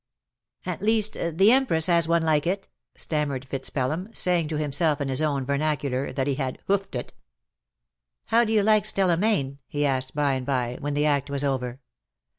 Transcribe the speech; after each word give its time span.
"At 0.65 0.81
least, 0.81 1.13
the 1.13 1.51
Empress 1.51 1.85
224 1.85 1.85
CUPID 1.85 1.85
AND 1.85 1.85
PSYCHE. 1.85 1.91
had 1.93 2.09
one 2.09 2.23
like 2.23 2.47
it/ 2.47 2.67
* 2.83 2.99
stammered 2.99 3.45
FitzPelham^ 3.47 4.17
saying 4.17 4.47
to 4.47 4.57
himself, 4.57 4.99
in 4.99 5.09
his 5.09 5.21
own 5.21 5.45
vernacular, 5.45 6.11
that 6.13 6.25
he 6.25 6.33
had" 6.33 6.57
hoofed 6.65 6.93
it/'" 6.93 7.13
How 8.31 8.43
do 8.43 8.51
you 8.51 8.63
like 8.63 8.85
Stella 8.85 9.15
Mayne?" 9.15 9.59
he 9.67 9.85
asked 9.85 10.15
by 10.15 10.33
and 10.33 10.43
by, 10.47 10.77
when 10.79 10.95
the 10.95 11.05
act 11.05 11.29
was 11.29 11.43
over. 11.43 11.81